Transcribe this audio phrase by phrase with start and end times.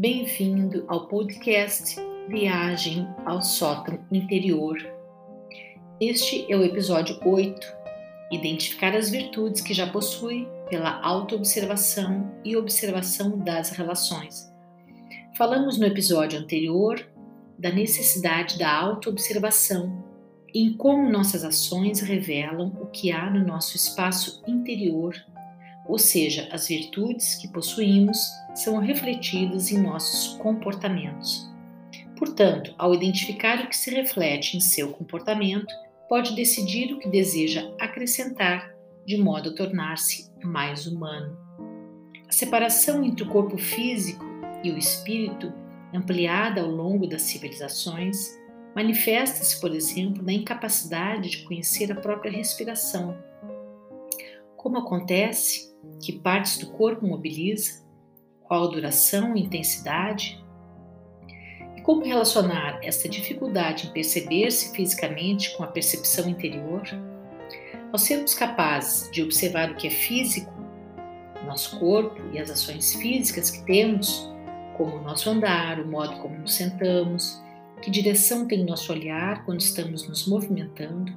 [0.00, 4.78] Bem-vindo ao podcast Viagem ao Sótão Interior.
[6.00, 7.60] Este é o episódio 8:
[8.32, 14.50] Identificar as virtudes que já possui pela autoobservação e observação das relações.
[15.36, 17.06] Falamos no episódio anterior
[17.58, 20.02] da necessidade da autoobservação
[20.54, 25.14] em como nossas ações revelam o que há no nosso espaço interior,
[25.86, 28.18] ou seja, as virtudes que possuímos
[28.54, 31.50] são refletidas em nossos comportamentos.
[32.16, 35.74] Portanto, ao identificar o que se reflete em seu comportamento,
[36.08, 38.74] pode decidir o que deseja acrescentar,
[39.06, 41.36] de modo a tornar-se mais humano.
[42.28, 44.24] A separação entre o corpo físico
[44.62, 45.52] e o espírito,
[45.94, 48.38] ampliada ao longo das civilizações,
[48.74, 53.16] manifesta-se, por exemplo, na incapacidade de conhecer a própria respiração.
[54.56, 55.69] Como acontece
[56.00, 57.84] que partes do corpo mobiliza,
[58.42, 60.42] qual a duração e intensidade,
[61.76, 66.82] e como relacionar esta dificuldade em perceber-se fisicamente com a percepção interior?
[67.92, 70.52] Ao sermos capazes de observar o que é físico,
[71.44, 74.30] nosso corpo e as ações físicas que temos,
[74.76, 77.40] como o nosso andar, o modo como nos sentamos,
[77.82, 81.12] que direção tem nosso olhar quando estamos nos movimentando?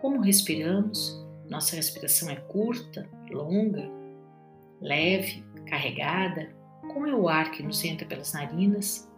[0.00, 1.20] Como respiramos?
[1.48, 3.90] Nossa respiração é curta, longa,
[4.84, 6.54] leve, carregada?
[6.92, 9.10] Como é o ar que nos entra pelas narinas?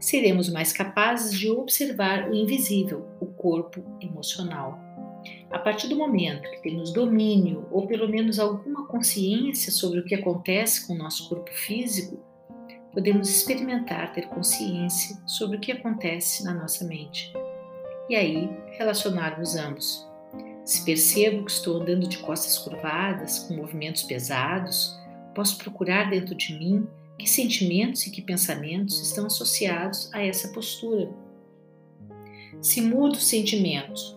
[0.00, 4.80] Seremos mais capazes de observar o invisível, o corpo emocional.
[5.50, 10.14] A partir do momento que temos domínio ou pelo menos alguma consciência sobre o que
[10.14, 12.18] acontece com o nosso corpo físico,
[12.90, 17.30] podemos experimentar ter consciência sobre o que acontece na nossa mente.
[18.08, 20.08] E aí, relacionarmos ambos.
[20.64, 24.99] Se percebo que estou andando de costas curvadas, com movimentos pesados,
[25.34, 26.86] posso procurar dentro de mim
[27.18, 31.10] que sentimentos e que pensamentos estão associados a essa postura.
[32.60, 34.16] Se mudo sentimentos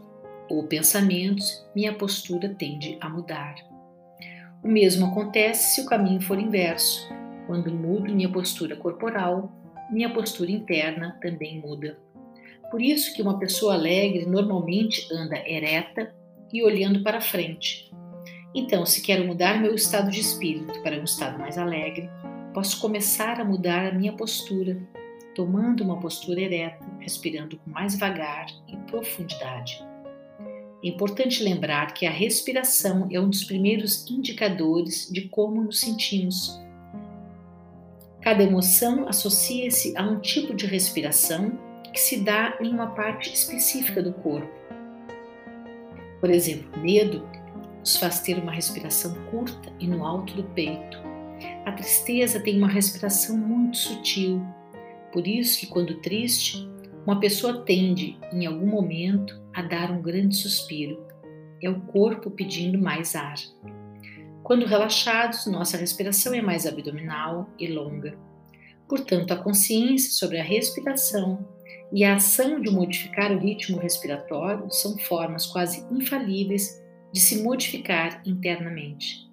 [0.49, 3.55] ou pensamentos, minha postura tende a mudar.
[4.63, 7.09] O mesmo acontece se o caminho for inverso
[7.47, 9.51] quando mudo minha postura corporal,
[9.91, 11.97] minha postura interna também muda.
[12.71, 16.13] Por isso que uma pessoa alegre normalmente anda ereta
[16.51, 17.91] e olhando para frente.
[18.53, 22.09] Então, se quero mudar meu estado de espírito para um estado mais alegre,
[22.53, 24.77] posso começar a mudar a minha postura,
[25.35, 29.83] tomando uma postura ereta, respirando com mais vagar e profundidade.
[30.83, 36.61] É importante lembrar que a respiração é um dos primeiros indicadores de como nos sentimos
[38.23, 41.59] Cada emoção associa-se a um tipo de respiração
[41.91, 44.49] que se dá em uma parte específica do corpo.
[46.21, 47.27] Por exemplo, medo
[47.83, 50.97] nos faz ter uma respiração curta e no alto do peito.
[51.66, 54.41] A tristeza tem uma respiração muito sutil.
[55.11, 56.66] Por isso que quando triste,
[57.05, 61.05] uma pessoa tende, em algum momento, a dar um grande suspiro.
[61.61, 63.35] É o corpo pedindo mais ar.
[64.44, 68.17] Quando relaxados, nossa respiração é mais abdominal e longa.
[68.88, 71.45] Portanto, a consciência sobre a respiração
[71.91, 76.81] e a ação de modificar o ritmo respiratório são formas quase infalíveis
[77.13, 79.31] de se modificar internamente.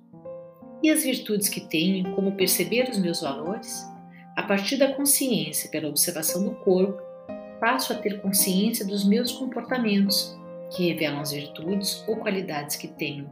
[0.82, 3.84] E as virtudes que tenho, como perceber os meus valores?
[4.36, 7.02] A partir da consciência pela observação do corpo,
[7.58, 10.38] passo a ter consciência dos meus comportamentos,
[10.76, 13.28] que revelam as virtudes ou qualidades que tenho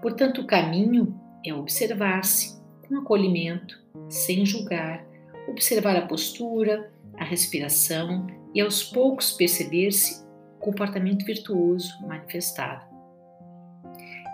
[0.00, 1.14] Portanto, o caminho
[1.44, 3.78] é observar-se com acolhimento,
[4.08, 5.04] sem julgar,
[5.48, 10.24] observar a postura, a respiração e aos poucos perceber-se
[10.56, 12.89] o comportamento virtuoso manifestado.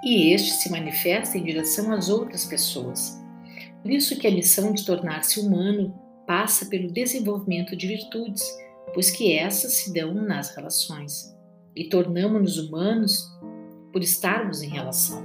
[0.05, 3.21] E este se manifesta em direção às outras pessoas.
[3.83, 5.95] Por isso que a missão de tornar-se humano
[6.27, 8.43] passa pelo desenvolvimento de virtudes,
[8.93, 11.35] pois que essas se dão nas relações.
[11.75, 13.31] E tornamos-nos humanos
[13.93, 15.25] por estarmos em relação.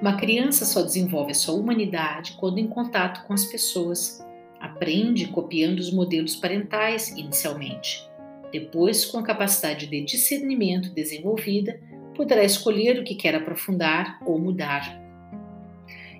[0.00, 4.24] Uma criança só desenvolve a sua humanidade quando em contato com as pessoas.
[4.60, 8.08] Aprende copiando os modelos parentais inicialmente.
[8.52, 11.80] Depois, com a capacidade de discernimento desenvolvida,
[12.18, 15.00] poderá escolher o que quer aprofundar ou mudar.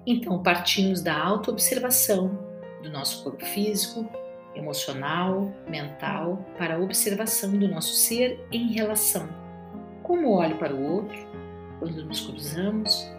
[0.06, 2.38] Então, partimos da autoobservação
[2.80, 4.08] do nosso corpo físico,
[4.54, 9.28] emocional, mental, para a observação do nosso ser em relação.
[10.04, 11.18] Como olho para o outro
[11.80, 13.10] quando nos cruzamos,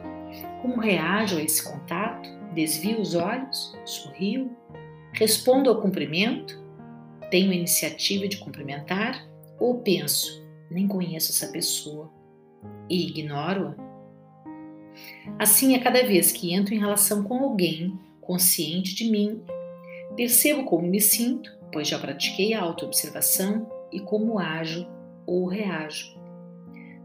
[0.61, 2.29] como reajo a esse contato?
[2.53, 3.77] Desvio os olhos?
[3.83, 4.55] Sorrio?
[5.11, 6.57] Respondo ao cumprimento?
[7.29, 9.27] Tenho a iniciativa de cumprimentar?
[9.59, 10.41] Ou penso,
[10.71, 12.18] nem conheço essa pessoa
[12.89, 13.75] e ignoro-a?
[15.37, 19.41] Assim, a cada vez que entro em relação com alguém consciente de mim,
[20.19, 24.85] Percebo como me sinto, pois já pratiquei a autoobservação e como ajo
[25.25, 26.13] ou reajo,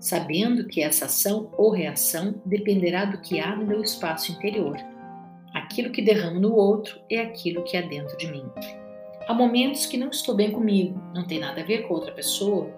[0.00, 4.76] sabendo que essa ação ou reação dependerá do que há no meu espaço interior.
[5.54, 8.44] Aquilo que derramo no outro é aquilo que há dentro de mim.
[9.28, 12.68] Há momentos que não estou bem comigo, não tem nada a ver com outra pessoa,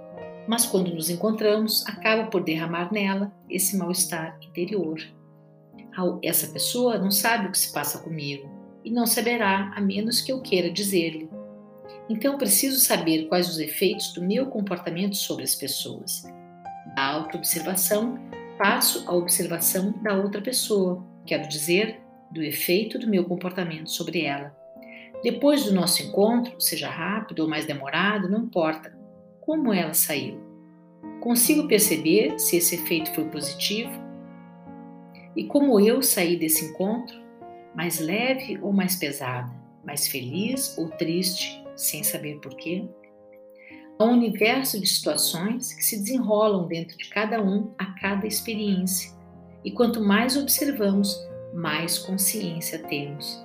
[0.47, 5.01] mas quando nos encontramos, acaba por derramar nela esse mal-estar interior.
[6.23, 8.49] Essa pessoa não sabe o que se passa comigo
[8.85, 11.29] e não saberá a menos que eu queira dizer-lhe.
[12.09, 16.23] Então preciso saber quais os efeitos do meu comportamento sobre as pessoas.
[16.95, 18.19] Da autoobservação,
[18.59, 22.01] passo à observação da outra pessoa, quero dizer,
[22.31, 24.55] do efeito do meu comportamento sobre ela.
[25.23, 28.97] Depois do nosso encontro, seja rápido ou mais demorado, não importa
[29.47, 30.41] como ela saiu.
[31.21, 33.93] Consigo perceber se esse efeito foi positivo
[35.37, 37.17] e como eu saí desse encontro,
[37.75, 39.53] mais leve ou mais pesada,
[39.85, 42.85] mais feliz ou triste, sem saber porquê.
[43.99, 49.15] Há um universo de situações que se desenrolam dentro de cada um a cada experiência,
[49.65, 51.15] e quanto mais observamos,
[51.55, 53.45] mais consciência temos.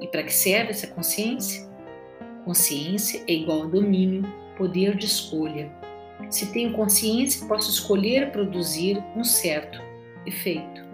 [0.00, 1.68] E para que serve essa consciência?
[2.44, 4.24] Consciência é igual a domínio,
[4.56, 5.70] poder de escolha.
[6.30, 9.80] Se tenho consciência, posso escolher produzir um certo
[10.26, 10.84] efeito.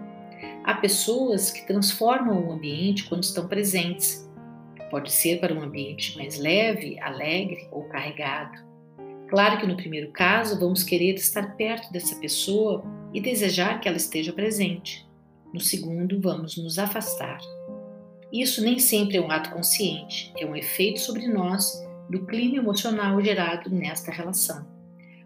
[0.63, 4.29] Há pessoas que transformam o ambiente quando estão presentes.
[4.89, 8.63] Pode ser para um ambiente mais leve, alegre ou carregado.
[9.27, 12.83] Claro que no primeiro caso vamos querer estar perto dessa pessoa
[13.13, 15.07] e desejar que ela esteja presente.
[15.53, 17.39] No segundo, vamos nos afastar.
[18.31, 23.21] Isso nem sempre é um ato consciente, é um efeito sobre nós do clima emocional
[23.21, 24.65] gerado nesta relação.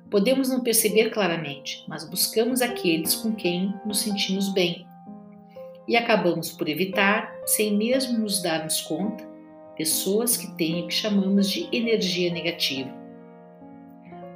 [0.09, 4.87] Podemos não perceber claramente, mas buscamos aqueles com quem nos sentimos bem.
[5.87, 9.27] E acabamos por evitar, sem mesmo nos darmos conta,
[9.75, 12.91] pessoas que têm o que chamamos de energia negativa.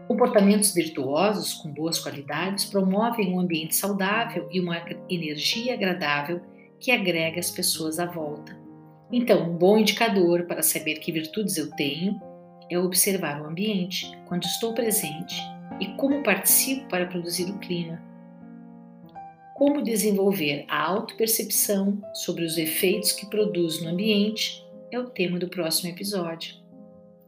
[0.07, 4.77] Comportamentos virtuosos com boas qualidades promovem um ambiente saudável e uma
[5.09, 6.41] energia agradável
[6.79, 8.59] que agrega as pessoas à volta.
[9.09, 12.19] Então, um bom indicador para saber que virtudes eu tenho
[12.71, 15.35] é observar o ambiente quando estou presente
[15.79, 18.01] e como participo para produzir o clima.
[19.55, 25.49] Como desenvolver a autopercepção sobre os efeitos que produz no ambiente é o tema do
[25.49, 26.55] próximo episódio.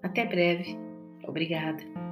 [0.01, 0.75] Até breve.
[1.23, 2.02] Obrigada.